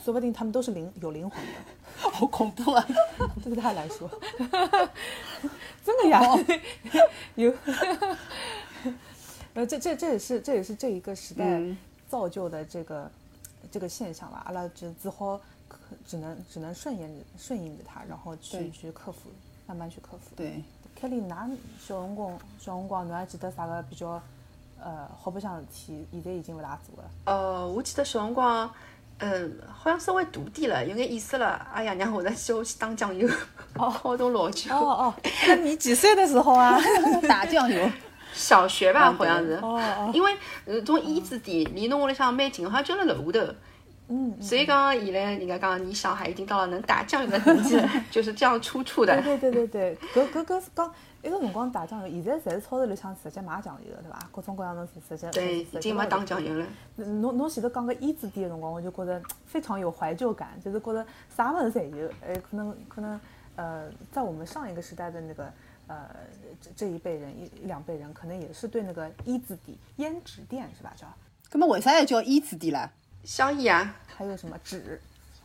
[0.04, 1.54] 说不定他们都是灵有灵魂的，
[2.10, 2.88] 好恐怖啊！
[3.44, 4.10] 对他来说，
[5.84, 6.22] 真的呀，
[7.36, 7.54] 有，
[9.54, 11.62] 呃，这这这也是这也是这一个时代
[12.08, 13.12] 造就的这个
[13.72, 14.44] 这个现象吧。
[14.46, 15.40] 阿拉只只好
[16.06, 19.30] 只能只能顺应顺应着它，然后去去克服，
[19.68, 20.36] 慢慢去克服。
[20.36, 20.64] 对。
[21.02, 21.30] 凯莉，㑚
[21.80, 24.22] 小辰光，小辰光侬还记得啥个比较
[24.84, 26.06] 呃好白相事体？
[26.12, 27.10] 现在已经勿大做了。
[27.24, 28.70] 呃，我记得小辰光，
[29.20, 31.66] 嗯，好像稍微大点了，有眼意思了。
[31.74, 33.30] 阿爷娘会得叫我去打酱油，
[33.76, 34.76] 哦，好多老酒。
[34.76, 35.14] 哦哦，
[35.48, 36.78] 那你几岁的时候啊？
[37.30, 37.90] 打酱油？
[38.34, 39.54] 小学吧，好像是。
[39.64, 40.12] 哦哦。
[40.14, 40.36] 因为
[40.66, 43.54] 呃，种烟子店离侬屋里向蛮近，好像就辣楼下头。
[44.12, 49.22] 嗯，所以讲现在人家讲你小孩已经到了能打酱油的年纪了， 就是这样出处的。
[49.22, 50.92] 对对对对对，搿搿搿是讲
[51.22, 54.28] 一个辰光打酱油，现在侪是超市里向直接买酱油的，对伐？
[54.32, 55.30] 各种各样的直接。
[55.30, 56.66] 对，已经没打酱油了。
[56.96, 62.08] 侬侬前头讲个胭脂店的辰光，我就觉得非常有怀旧感，就是觉得啥物事侪有。
[62.28, 63.20] 哎，可能可能
[63.58, 65.54] 呃，在我们上一个时代的那个
[65.86, 66.08] 呃
[66.60, 70.94] 这这一辈人一一两辈人，可能也是对那个胭脂店、胭脂店是吧？
[70.96, 71.06] 叫。
[71.52, 72.92] 那么为啥要叫胭脂店啦？
[73.24, 75.00] 香烟啊，还有什么纸？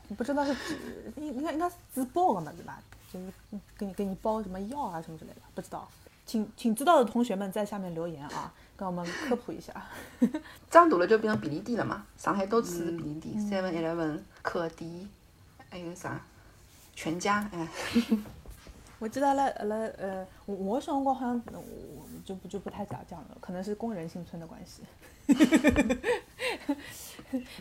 [0.08, 2.82] 你不知道是纸，应应该应该是纸包的嘛，对吧？
[3.12, 3.32] 就是
[3.78, 5.88] 给你给你包什么药啊什么之类的，不知道，
[6.26, 9.72] 请请知道的同学们在下面留言啊，跟我们科普一下。
[10.70, 15.08] 长大了就变成便利店了嘛，上海到处是便利店，Seven Eleven、可迪，
[15.70, 16.20] 还有啥？
[16.94, 17.68] 全家，哎。
[19.04, 24.80] 我记得阿拉阿拉呃，我我小辰光好像我就不就不太讲讲了，可能是工人新村的关系。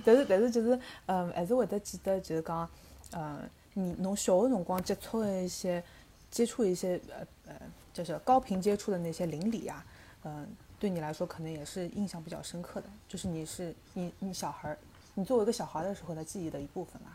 [0.05, 2.69] 但是但是就是嗯，还是会得记得就是讲，
[3.11, 3.41] 呃，
[3.73, 5.83] 你侬小的辰光接触的一些
[6.31, 7.55] 接触一些呃呃，
[7.91, 9.85] 就是高频接触的那些邻里啊，
[10.23, 10.47] 嗯、
[10.79, 14.77] 对你来说可能也是印象比较深刻的，就是你是你你小孩儿，
[15.13, 17.09] 你作为一个小孩的时候的记忆的一部分嘛。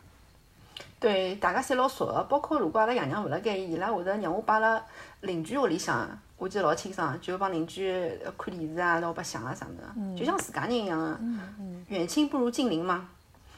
[0.99, 4.81] 对，大家侪老熟个，包括如果阿拉爷娘勿辣盖，伊拉会得让我摆辣
[5.21, 7.91] 邻居屋里向，我记得老清爽，就帮邻居
[8.23, 11.19] 呃看电视啊、闹白相啊啥物事，就像自家人一样个。
[11.87, 13.07] 远亲不如近邻嘛。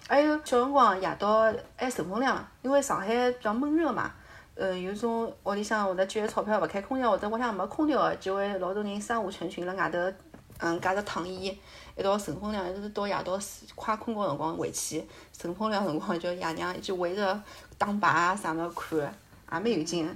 [0.08, 4.12] 还有小辰光夜到还受风凉，因为上海比较闷热嘛。
[4.54, 9.98] 呃，有种屋里向会得节约钞票勿开空调，或者屋里向没空调个，就会老多人三五成群辣外头，
[10.60, 11.58] 嗯，架着躺椅，
[12.02, 15.06] 一道乘风凉，一直到夜到四快困觉辰光回去。
[15.38, 17.40] 乘风凉辰光，就爷娘一直围着
[17.78, 20.16] 打牌啊啥么看，也蛮有劲个。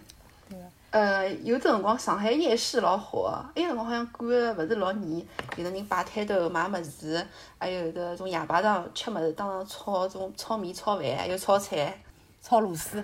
[0.89, 5.23] 呃，有的辰光上海夜市老火个，埃个辰光好像管个勿是老严，
[5.57, 7.23] 有的人摆摊头卖物事，
[7.59, 12.01] 还有的从夜排档吃物事，当场炒种炒面、炒饭，还有炒菜，
[12.41, 13.03] 炒螺丝，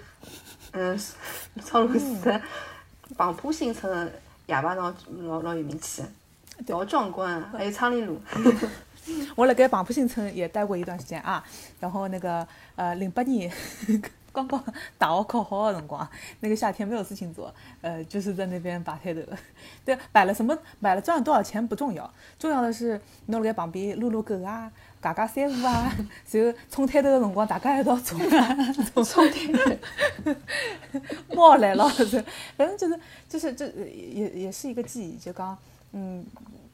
[0.72, 1.00] 嗯，
[1.64, 2.42] 炒螺丝。
[3.16, 4.12] 黄浦新村
[4.48, 4.96] 夜排档
[5.28, 6.02] 老老有名气，
[6.68, 8.20] 老壮观， 还有昌黎路。
[9.36, 11.44] 我辣盖黄浦新村也待过一段时间啊，
[11.80, 13.52] 然后那个呃零八年
[14.32, 14.64] 刚刚
[14.98, 16.08] 大学考好的辰光，
[16.40, 19.22] 那个夏天没有事情做，呃就是在那边摆摊头。
[19.84, 24.72] 对，摆了什么摆了赚了多少钱不重要，重要的是侬辣盖旁边撸撸狗啊，
[25.02, 25.92] 嘎嘎三胡啊，
[26.32, 28.56] 然后冲摊头的辰光大家一道冲啊，
[28.94, 30.36] 冲冲摊头。
[31.34, 32.24] 猫来了，是
[32.56, 35.58] 反正就是就是这也也是一个记忆，就讲
[35.94, 36.26] 嗯。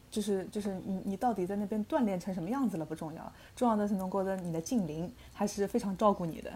[0.10, 6.50] 就是就是你你到底在那边锻炼成什么样子了不重要，重要的是侬觉得你的近邻还是非常照顾你的。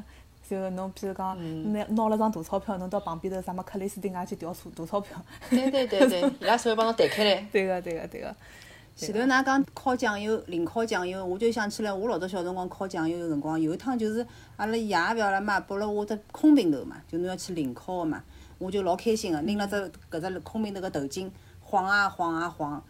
[0.49, 1.37] 就侬譬如讲，
[1.73, 5.21] 拿拿了张大钞票，侬到旁边头啥么克里斯汀啊去调大钞票。
[5.49, 7.45] 对对对对，伊拉手会帮侬弹开来。
[7.51, 8.33] 对个对个对个。
[8.95, 18.23] 前头㑚讲烤酱油，零烤酱油，我就想起来，我老早小辰光烤酱油个辰光，有一趟就是阿拉爷勿要来嘛，拨了我只空瓶头嘛，就侬要去零烤个嘛，
[18.57, 19.75] 我就老开心个，拎了只
[20.09, 21.29] 搿只空瓶头个头巾，
[21.71, 22.83] 晃啊晃啊晃。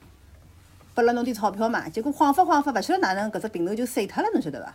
[0.96, 4.74] 拨了侬点钞票嘛，结果晃发晃发，勿晓得哪能搿只瓶头就碎脱了，侬晓得伐？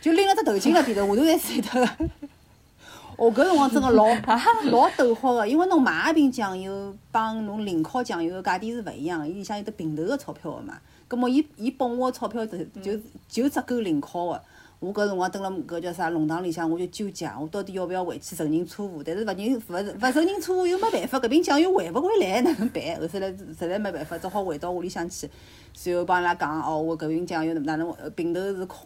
[0.00, 1.96] 就拎了只头巾辣边头，下头侪碎脱了。
[3.18, 4.06] 哦，搿辰光真个老
[4.70, 10.78] 老逗好个，因为侬买一瓶酱油帮侬零烤酱油个价钿是勿一样，伊里向有得瓶头个钞票个嘛。
[11.06, 14.42] 葛末伊伊拨我个钞票就就就只够零烤个。
[14.84, 19.02] 我搿辰光蹲辣搿叫啥弄堂里向，我就纠结，我到底要勿要回去承认错误？
[19.02, 22.82] 但是勿认勿勿承认错误又没办法，搿瓶酱油回勿回来，哪能办？
[23.00, 25.30] 后头来实在没办法，只好回到屋里向去，
[25.72, 28.76] 随后帮伊拉讲，哦，我搿瓶酱油哪能瓶头是拨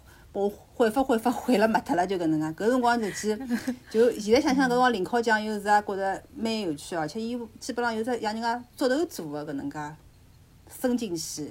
[0.44, 2.64] 我挥发挥发挥了没脱了，就搿能介。
[2.64, 3.44] 搿辰光实际
[3.90, 9.78] 就现在想想搿辰光零烤酱油是也觉着蛮有趣，而且伊基本上有只像人家竹头做个搿能介，
[10.80, 11.48] 伸进去。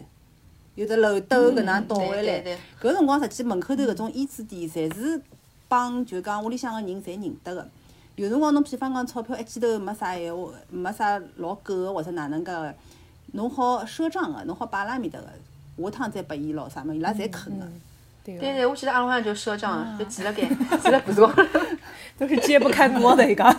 [0.77, 2.39] 有的漏斗搿能倒回来，
[2.79, 5.19] 搿辰光实际门口头搿种烟纸店，侪是
[5.67, 7.67] 帮就讲屋里向个人侪认得个。
[8.15, 12.71] 有辰光侬比方讲钞票一记头没啥闲话，没啥老够个或者哪能介个，
[13.31, 15.25] 侬好赊账个，侬好摆辣埃面搭个，
[15.83, 17.67] 下趟再拨伊咾啥么，伊拉侪肯个。
[18.23, 20.43] 对对，我记得阿拉屋里向就赊账，就记辣盖，
[20.77, 21.33] 记辣簿上，
[22.19, 23.43] 都是揭不开锅的一个。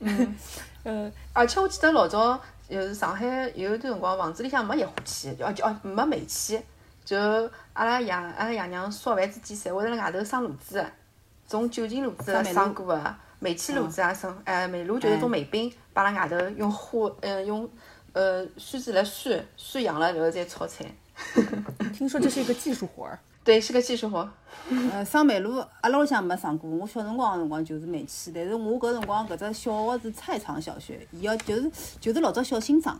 [0.00, 0.34] 嗯，
[0.84, 2.40] 呃，而且我记得老早。
[2.72, 6.58] 就是上海有一段辰光房子里向没液化气，哦就哦没煤气，
[7.04, 7.18] 就
[7.74, 10.82] 阿拉爷阿拉爷娘烧饭之前，侪会辣外头生炉子，
[11.46, 17.68] 种酒精炉子生过个，煤气炉子也生，哎煤炉就是种煤饼，摆辣外头用火，嗯用
[18.14, 20.86] 呃锡纸来拴，拴痒了然后再炒菜。
[21.92, 23.18] 听说这是一个技术活儿。
[23.44, 24.28] 对，是个技术活。
[24.92, 26.70] 呃，生煤炉，阿拉屋里向没生过。
[26.70, 32.96] 我小辰光个辰光就是煤气，但是我搿辰光搿只小学是菜场小学，伊要就是就是老早小新庄，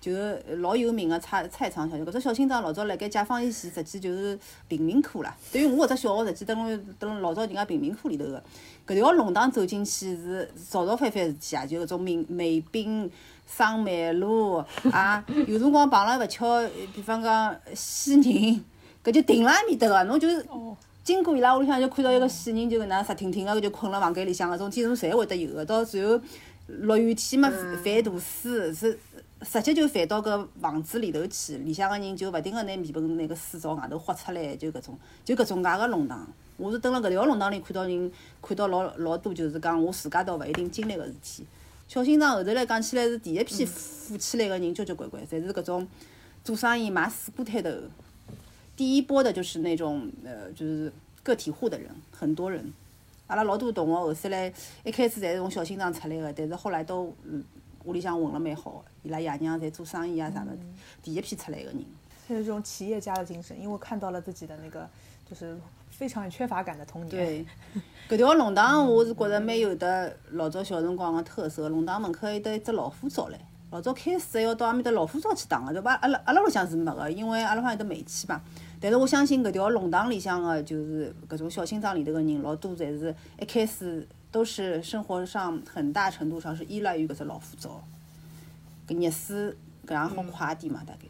[0.00, 2.04] 就是老有名个菜菜场小学。
[2.04, 5.36] 搿只小新庄老早辣盖解放以前，实际就是贫民窟啦。
[5.52, 8.42] 对于我搿只小学，实际等于等老早人家贫民窟里头个。
[8.86, 13.10] 搿条弄堂走进去是潮潮翻翻事体啊，就搿种煤煤饼、
[13.46, 14.54] 生煤炉
[14.90, 16.46] 啊， 有辰光碰了勿巧，
[16.94, 18.64] 比方讲死人。
[19.04, 20.46] 搿就停辣埃面搭个，侬就是
[21.02, 25.64] 经过伊拉屋里向就看到一个死人，就搿能直挺挺个，就困辣房间里向个，种天数侪会得有个。
[25.64, 26.20] 到最后
[26.66, 28.98] 落雨天嘛，泛大水，是
[29.44, 36.24] 直接就泛到搿房子里头去，里向个人就勿停个拿面盆拿个水朝外头豁出来，就搿种，就搿种介个弄堂。
[36.56, 41.44] 我是蹲辣搿条弄堂里看到人，看到老老多，就是讲我自家倒勿一定经历个事体。
[41.88, 45.88] 小新庄后头来讲起来是第一批富起来个人，交交关关，侪是搿种
[46.44, 47.70] 做生意卖水果摊头。
[48.82, 50.92] 第一波的就是那种呃，就是
[51.22, 52.72] 个体户的人，很多人，
[53.28, 57.44] 阿拉老多同学后首来一开始侪是从小心脏出来个，但是后来都嗯
[57.84, 60.58] 屋里向混了蛮好个，伊拉爷娘侪做生意啊啥物事，
[61.00, 61.76] 第一批出来个人。
[62.26, 64.84] 还有这种企业家的精神，因为看到了自己的那个
[65.30, 65.56] 就是
[65.88, 67.10] 非常缺乏感的童年。
[67.10, 67.46] 对，
[68.08, 71.68] 搿条弄堂 我是觉着蛮有得老早小辰光个特色。
[71.68, 73.34] 弄堂门口还有得一只老虎灶唻，
[73.70, 75.94] 老早开始还要到埃面搭老虎灶去打个，对伐？
[75.94, 78.42] 阿拉阿拉屋里向是没个，因为阿拉方有得煤气嘛。
[78.82, 87.80] 但是我相信搿条弄堂里向个，就是搿种小心脏里头个人，老多侪是一开始都是生活上很大程度上是依赖于搿只老虎灶，
[88.88, 89.54] 搿热水
[89.86, 91.06] 搿样好快点嘛，大概。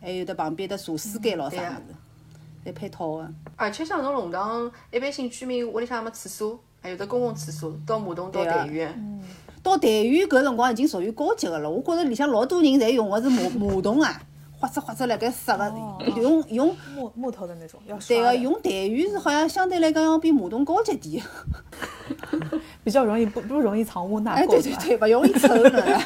[0.00, 3.30] 还有得旁边的茶水间咯啥物事，侪配套个。
[3.54, 9.20] 而且像侬弄堂，一般性居民屋里向没厕所，还有得公共厕所，到马桶到对啊台院。
[9.62, 14.20] 到台院搿辰光已经属于高级个了，我觉着里向老多人侪用个是马马桶啊，
[14.62, 15.74] 或者或者辣盖刷个，
[16.22, 21.20] 用用木木头的那种，要对个用台院是好像相对来讲要比马桶高级点。
[22.84, 24.78] 比较容易不不容易藏污纳哎，垢，是吧？
[24.80, 26.02] 对对对，勿容易 臭呢。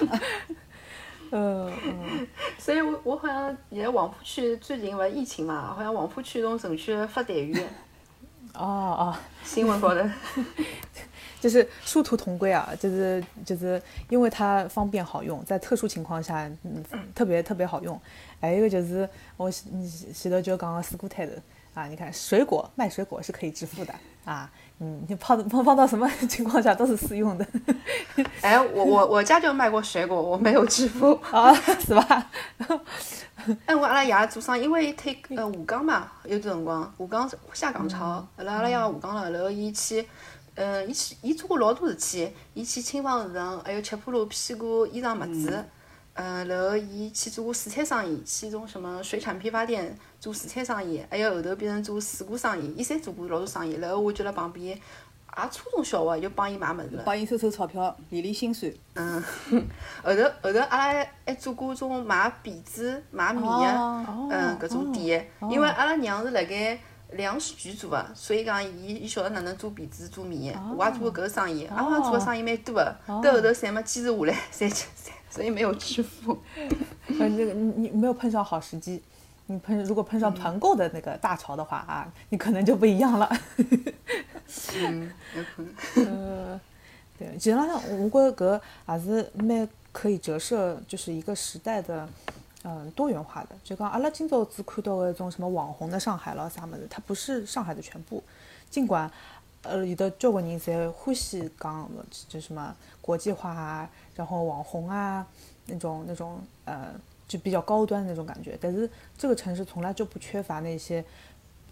[1.33, 2.27] 嗯嗯，
[2.59, 7.61] 所以我我好像现在黄浦区最近勿是疫情嘛，好像黄浦区种城区发痰盂，
[8.55, 9.15] 哦哦，
[9.45, 10.01] 新闻高头。
[11.41, 18.01] 就是殊途同归啊，就是就是因为它方便好用，在特殊情况下，嗯，特别特别好用。
[18.41, 19.65] 还有一个就是我前
[20.15, 21.33] 前头就讲个水果摊头
[21.75, 23.95] 啊，你看水果卖水果是可以支付的
[24.25, 27.47] 啊，嗯，你泡泡放到什么 情况下都是适用的
[28.41, 31.13] 哎，我我我家就卖过水果，我没有支付。
[31.31, 32.31] 啊，是吧？
[33.67, 40.05] 哎，我阿拉爷做生意，因为伊推呃下岗嘛，有段辰光下岗下岗潮，阿拉阿拉爷下岗了，然后伊去，
[40.57, 45.65] 嗯，伊去伊做过老多事体，伊去清纺市场，还有七浦路批过衣裳袜子，
[46.15, 57.03] 嗯，然后伊去做过水产生意，去种什么水产批发店做水产生意，还有后头变成做水果生意，伊侪做过老多生意，然后我就辣旁边，也初中小学就帮伊买物事了。
[57.05, 58.73] 帮伊收收钞票，理理心酸。
[58.95, 59.23] 嗯，
[60.03, 65.31] 后头后头阿拉还做过种买被子、买米个，哦嗯，搿种店。
[65.51, 66.79] 因为阿拉娘是辣盖
[67.13, 70.53] 粮食局做个，所以讲伊伊晓得哪能做被子、做米。
[70.77, 74.85] 我也做过搿个生意，阿拉做个生意蛮多个，到后头侪没坚持下来，侪侪
[75.31, 76.39] 所以没有致富。
[77.19, 79.03] 呃，那个你你没有碰上好时机，
[79.47, 83.31] 你碰如果碰上团购的那个大潮的话啊，你可能就不一样了。
[84.75, 86.07] 嗯，有可能。
[86.07, 86.61] 呃，
[87.19, 92.09] 对，其实我觉着搿也是蛮可以折射，就是一个时代的，
[92.69, 93.51] 嗯，多元化的。
[93.63, 98.21] 就讲阿拉今朝只看到的一种什么网红的上海咯啥么子，它不是上海的全部。
[98.69, 99.09] 尽管，
[99.63, 101.89] 呃，有的交关人侪欢喜讲
[102.29, 105.25] 就什么国际化啊，然后网红啊，
[105.67, 106.93] 那种那种呃，
[107.29, 108.59] 就比较高端的那种感觉。
[108.61, 111.05] 但是这个城市从来就不缺乏那些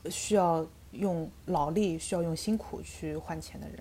[0.08, 3.76] 需要用劳力、需要用辛苦去换钱的人。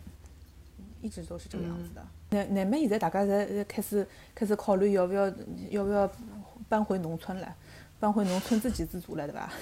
[1.03, 2.01] 一直都是这个样子的。
[2.29, 5.27] 乃乃末现在大家侪侪开始开始考虑要不要
[5.69, 6.09] 要不要
[6.73, 7.55] 搬回农村了，
[7.99, 9.53] 搬回农村自给自足了，对吧？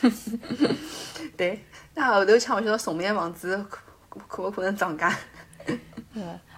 [1.36, 1.60] 对，
[1.94, 3.54] 那后头抢勿晓得崇明房子
[4.08, 5.14] 可可不可能涨价？
[5.66, 5.76] 对，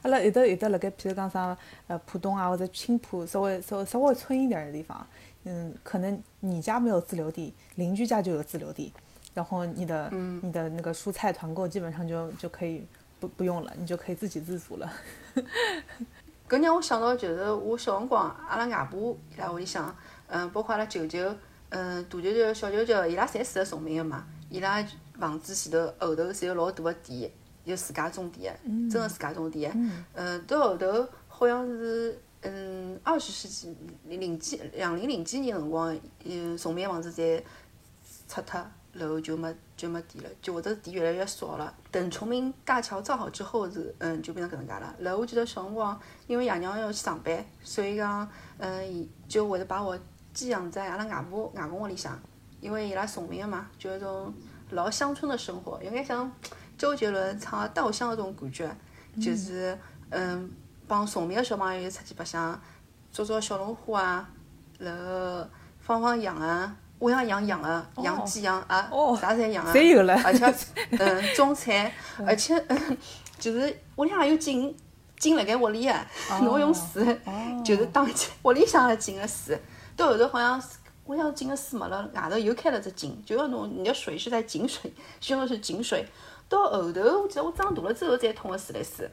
[0.02, 5.04] 阿拉有的有的辣盖，譬如讲啥呃浦东啊或者青浦稍微稍微稍微村一点的地方，
[5.42, 8.92] 嗯，可能你家没有自留地，邻居家就有自留地，
[9.34, 10.08] 然后你的、
[10.40, 12.86] 你的那个蔬菜团购基本上就就可以
[13.18, 14.92] 不不用了，你就可以自给自足了。
[16.48, 19.94] 搿让我想到就是我小辰光，阿拉外婆伊拉屋里向，
[20.28, 21.34] 嗯，包括阿拉舅舅，
[21.68, 24.24] 嗯，大舅舅、小舅舅，伊拉侪住辣崇明个嘛。
[24.48, 24.82] 伊拉
[25.18, 27.30] 房子前头后头侪有老大个地，
[27.64, 28.50] 有自家种地个，
[28.90, 29.72] 真个自家种地个。
[30.14, 37.42] 嗯，到后头好像是嗯二十世纪零几两零零几年辰光，嗯，崇明个房子侪
[38.26, 41.72] 拆脱，然后就没就没电了，就或者是地越来越少了。
[41.90, 44.94] 等崇明大桥造好之后是，嗯，就变成搿能介了。
[44.98, 49.98] 然后我记得小辰光，因为爷娘要去上班，所以讲，嗯，伊就会得把我
[50.32, 52.18] 寄养在阿拉外婆外公屋里向，
[52.60, 54.32] 因为伊拉崇明个嘛，就一种
[54.70, 56.30] 老乡村的生活，有眼像
[56.76, 58.74] 周杰伦唱的《稻香》那种感觉，
[59.20, 59.78] 就是
[60.10, 60.50] 嗯，
[60.86, 62.60] 帮崇明个小朋友出去白相，
[63.12, 64.30] 捉捉小龙虾啊，
[64.78, 65.46] 然后
[65.78, 66.76] 放放羊啊。
[67.00, 69.16] 屋里向养羊啊，养鸡养啊，哦。
[69.20, 70.14] 啥侪养啊，侪有了？
[70.24, 70.54] 而且
[70.98, 71.92] 嗯种菜，
[72.26, 72.96] 而且嗯
[73.38, 74.74] 就是屋里向也有井，
[75.18, 76.06] 井辣盖屋里啊，
[76.42, 77.18] 侬用水
[77.64, 78.08] 就是当
[78.42, 79.60] 屋里向的井个水，
[79.96, 80.68] 到后头好像是
[81.06, 84.92] 屋里向井个水没了，外头又开了只井，就要侬你的水是在井水，
[85.28, 86.06] 用的是井水。
[86.48, 89.08] 到后头我记得我长大了之后再通的自来水。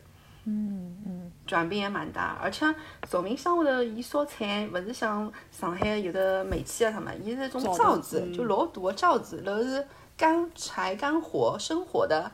[0.45, 2.65] 嗯嗯，转变也蛮大，而且
[3.09, 12.31] 崇明乡下头伊烧菜勿是像上海有的煤气啊什么，伊是一种灶灶子子，就老大个灶子，然后是干柴干火生火的，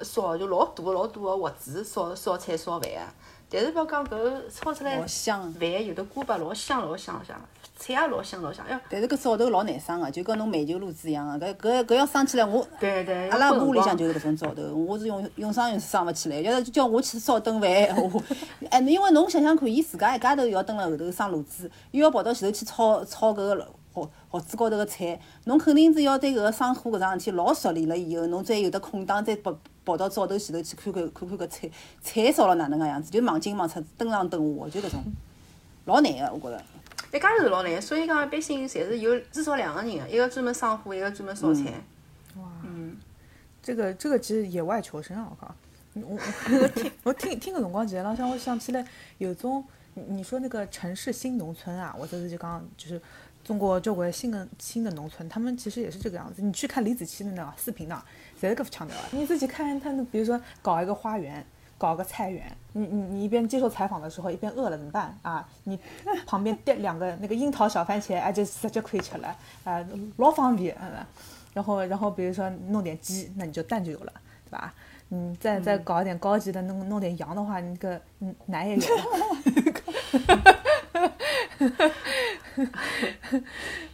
[0.00, 3.12] 烧就老大老大个锅子烧烧菜烧饭啊。
[3.48, 5.52] 但是不要讲搿个炒出来老香。
[5.52, 7.40] 饭有的锅巴老香老香香，
[7.76, 8.64] 菜也老香老香。
[8.66, 12.66] 哎，但是搿灶头老难生个，就跟侬煤球炉子一样个，搿搿搿要生起来我。
[12.80, 16.40] 对对，阿拉屋里向就是搿种灶头，我是用用生用死生勿起来。
[16.40, 18.20] 要是叫我去烧顿饭 闲话，
[18.70, 29.54] 哎，因为侬想想看，伊自家一家头要蹲辣后头生炉子，又要跑到前头去炒炒搿个盒盒子高头个菜，侬肯定是要对搿个生火搿桩事体老熟练了以后，侬再有得空档再跑
[29.84, 31.70] 跑到灶头前头去看看看看搿菜
[32.00, 35.04] 菜烧了哪能介样子，就忙进忙出，登上登下，就搿种
[35.84, 36.62] 老难个，我觉着。
[37.16, 41.72] 一家头是老难，所以讲一般性侪是有至少两个人个，一个专门生火，一个专门烧菜。
[42.36, 42.94] 哇，嗯
[43.62, 45.54] 这个这个其实野外求生啊，我靠！
[45.94, 46.18] 我
[46.50, 48.86] 我我听我听听个辰光，其实浪向我想起来
[49.16, 49.64] 有种
[49.94, 53.00] 你你说那个城市新农村啊，我这次就刚就是
[53.42, 56.42] 中国交关新的新的农村，他们其实也是这个样子。
[56.42, 58.02] 你去看李子柒的那个视频呢，
[58.38, 59.08] 侪是搿副腔调啊。
[59.10, 61.44] 你自己看他那，比如说搞一个花园。
[61.78, 65.46] 搞个菜园，你你你一边接受采访的时候，一边饿了怎么办啊？
[65.64, 65.78] 你
[66.26, 69.84] 旁边垫两个那个樱桃小番茄，哎，就直接可以吃了，啊，
[70.16, 71.04] 老方便，嗯。
[71.54, 74.12] 然后，然后比如说弄点鸡，那你就蛋就有了，
[74.44, 74.74] 对吧？
[75.08, 79.02] 嗯，再再搞一点高级的，弄弄点羊的话，那个嗯奶也有了。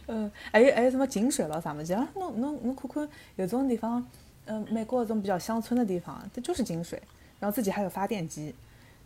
[0.07, 2.05] 嗯，还有还有什么井水了啥么子啊？
[2.15, 3.07] 侬侬侬看看，
[3.37, 4.05] 有种地方，
[4.45, 7.01] 嗯，美国这种比较乡村的地方，它就是井水，
[7.43, 8.55] 然后自己还有发电机，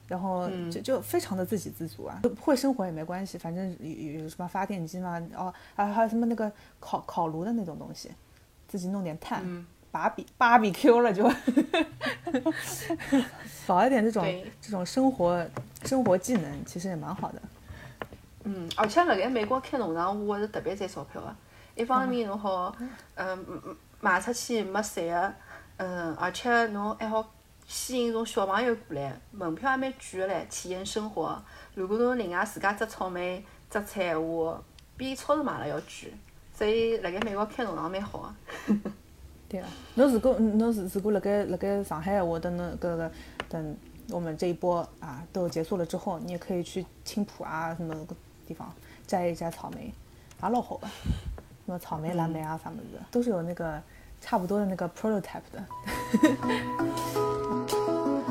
[0.08, 8.12] 然后就就非常的自给自足啊，不会生活也没关系，反正有有有什么发电机嘛，哦，还还有什么那个烤烤炉的那种东西，
[8.68, 9.44] 自己弄点炭，
[9.90, 11.28] 芭比芭比 Q 了就，
[13.66, 14.24] 少一点这种
[14.62, 15.44] 这种生活
[15.84, 17.42] 生活技能，其实也蛮好的。
[18.44, 21.36] 嗯，而且辣盖美国开农场，我是特别赚钞票个。
[21.74, 22.76] 一方面侬好，
[23.16, 25.34] 嗯，嗯卖出去没税个，
[25.78, 27.34] 嗯，而且侬还好
[27.68, 31.38] 吸引种小朋友过来，门票还蛮贵个唻，体验生活。
[31.76, 34.64] 如果侬另外自家摘草莓、摘菜闲话，
[34.96, 36.14] 比超市买了要贵。
[36.58, 38.34] 所以辣盖美国开农场蛮好个。
[39.50, 43.12] 对啊，侬如果侬如如果辣盖辣盖上海闲话，等侬搿个
[43.50, 43.78] 等
[44.12, 48.16] 我们这一波啊都结束了之后，你也可以去青浦啊什么个
[48.48, 48.74] 地方
[49.06, 49.94] 摘一摘草莓，
[50.42, 50.88] 也老好个。
[50.88, 53.82] 什么草莓、蓝莓啊啥么子，都是有那个
[54.22, 55.62] 差不多的那个 prototype 的。